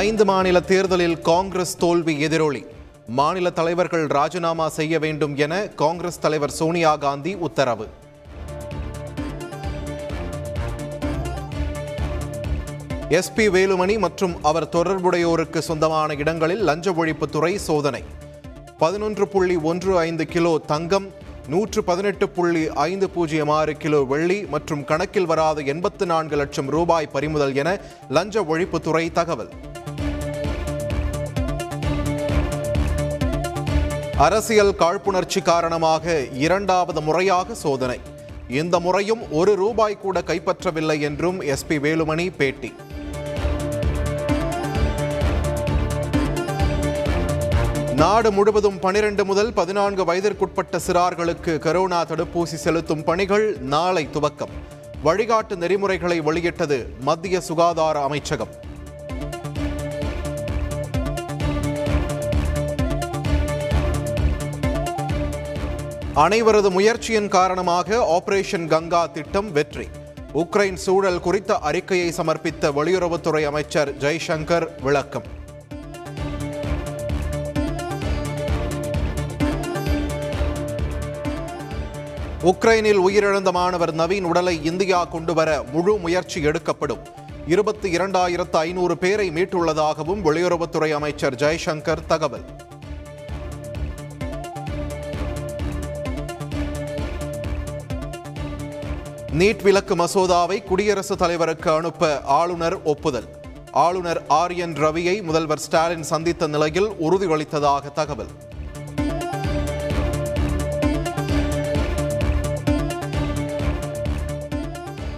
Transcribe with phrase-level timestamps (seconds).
[0.00, 2.60] ஐந்து மாநில தேர்தலில் காங்கிரஸ் தோல்வி எதிரொலி.
[3.18, 7.86] மாநில தலைவர்கள் ராஜினாமா செய்ய வேண்டும் என காங்கிரஸ் தலைவர் சோனியா காந்தி உத்தரவு.
[13.18, 18.02] எஸ்பி வேலுமணி மற்றும் அவர் தொடர்புடையோருக்கு சொந்தமான இடங்களில் லஞ்ச ஒழிப்புத்துறை சோதனை.
[18.78, 21.08] பதினொன்று புள்ளி ஒன்று ஐந்து கிலோ தங்கம்
[21.52, 27.12] நூற்று பதினெட்டு புள்ளி ஐந்து பூஜ்ஜியம் ஆறு கிலோ வெள்ளி மற்றும் கணக்கில் வராத எண்பத்து நான்கு லட்சம் ரூபாய்
[27.16, 27.70] பறிமுதல் என
[28.16, 29.52] லஞ்ச ஒழிப்புத்துறை தகவல்.
[34.16, 38.00] அரசியல் காழ்ப்புணர்ச்சி காரணமாக இரண்டாவது முறையாக சோதனை.
[38.48, 42.72] இந்த முறையும் ஒரு ரூபாய் கூட கைப்பற்றவில்லை என்றும் எஸ்பி வேலுமணி பேட்டி.
[47.94, 54.50] நாடு முழுவதும் பனிரெண்டு முதல் பதினான்கு வயதிற்குட்பட்ட சிறார்களுக்கு கரோனா தடுப்பூசி செலுத்தும் பணிகள் நாளை துவக்கம்.
[55.04, 58.70] வழிகாட்டு நெறிமுறைகளை வெளியிட்டது மத்திய சுகாதார அமைச்சகம்.
[66.14, 69.86] அனைவரது முயற்சியின் காரணமாக ஆபரேஷன் கங்கா திட்டம் வெற்றி.
[70.34, 75.22] உக்ரைன் சூழல் குறித்த அறிக்கையை சமர்ப்பித்த வெளியுறவுத்துறை அமைச்சர் ஜெய்சங்கர் விளக்கம்.
[82.44, 87.00] உக்ரைனில் உயிரிழந்த மாணவர் நவீன் உடலை இந்தியா கொண்டுவர முழு முயற்சி எடுக்கப்படும்.
[87.46, 92.44] இருபத்தி இரண்டாயிரத்து ஐநூறு பேரை மீட்டுள்ளதாகவும் வெளியுறவுத்துறை அமைச்சர் ஜெய்சங்கர் தகவல்.
[99.38, 103.24] நீட் விலக்கு மசோதாவை குடியரசுத் தலைவருக்கு அனுப்ப ஆளுநர் ஒப்புதல்.
[103.70, 108.26] ஆளுநர் ஆர் என் ரவியை முதல்வர் ஸ்டாலின் சந்தித்த நிலையில் உறுதியளித்ததாக தகவல்.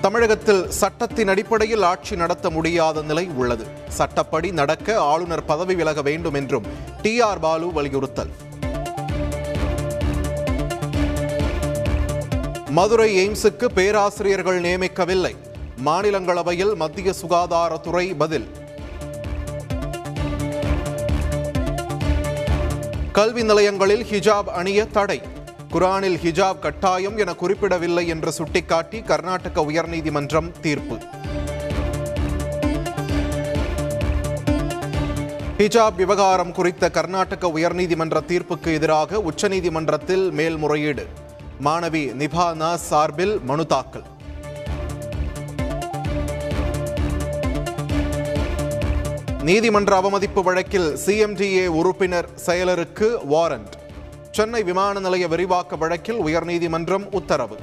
[0.00, 3.66] தமிழகத்தில் சட்டத்தின் அடிப்படையில் ஆட்சி நடத்த முடியாத நிலை உள்ளது.
[3.88, 6.66] சட்டப்படி நடக்க ஆளுநர் பதவி விலக வேண்டும் என்றும்
[7.02, 8.30] டி ஆர் பாலு வலியுறுத்தல்.
[12.76, 15.36] மதுரை எய்ம்ஸுக்கு பேராசிரியர்கள் நியமிக்கவில்லை.
[15.84, 18.48] மாநிலங்களவையில் மத்திய சுகாதாரத்துறை பதில்.
[23.12, 25.22] கல்வி நிலையங்களில் ஹிஜாப் அணிய தடை.
[25.72, 30.98] குரானில் ஹிஜாப் கட்டாயம் என குறிப்பிடவில்லை என்று சுட்டிக்காட்டி கர்நாடக உயர்நீதிமன்றம் தீர்ப்பு.
[35.58, 41.06] ஹிஜாப் விவகாரம் குறித்த கர்நாடக உயர்நீதிமன்ற தீர்ப்புக்கு எதிராக உச்சநீதிமன்றத்தில் மேல்முறையீடு.
[41.64, 44.04] மாணவி நிபானா சார்பில் மனு தாக்கல்.
[49.42, 53.74] நீதிமன்ற அவமதிப்பு வழக்கில் சிஎம்டிஏ உறுப்பினர் செயலருக்கு வாரண்ட்.
[54.30, 57.56] சென்னை விமான நிலைய விரிவாக்க வழக்கில் உயர்நீதிமன்றம் உத்தரவு.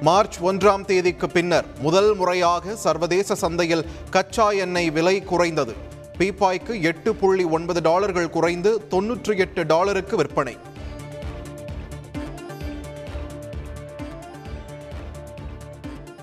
[0.00, 5.96] மார்ச் ஒன்றாம் தேதிக்கு பின்னர் முதல் முறையாக சர்வதேச சந்தையில் கச்சா எண்ணெய் விலை குறைந்தது.
[6.18, 10.54] பீப்பாய்க்கு எட்டு புள்ளி ஒன்பது டாலர்கள் குறைந்து தொன்னூற்றி எட்டு டாலருக்கு விற்பனை.